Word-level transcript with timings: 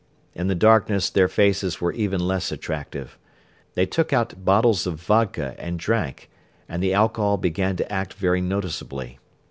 In 0.33 0.47
the 0.47 0.55
darkness 0.55 1.11
their 1.11 1.27
faces 1.27 1.79
were 1.79 1.91
even 1.93 2.21
less 2.25 2.51
attractive. 2.51 3.19
They 3.75 3.85
took 3.85 4.11
out 4.11 4.43
bottles 4.43 4.87
of 4.87 4.99
vodka 4.99 5.53
and 5.59 5.77
drank 5.77 6.27
and 6.67 6.81
the 6.81 6.95
alcohol 6.95 7.37
began 7.37 7.75
to 7.75 7.91
act 7.91 8.15
very 8.15 8.41
noticeably. 8.41 9.19